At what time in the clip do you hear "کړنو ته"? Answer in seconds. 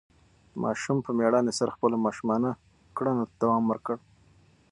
2.97-3.35